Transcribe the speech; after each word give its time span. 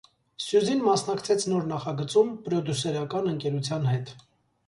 Սյուզին 0.43 0.79
մասնակցեց 0.85 1.43
նոր 1.51 1.67
նախագծում, 1.73 2.33
պրոդյուսերական 2.47 3.31
ընկերության 3.35 3.87
հետ։ 3.93 4.13